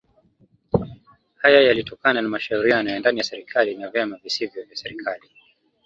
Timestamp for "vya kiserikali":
4.61-5.23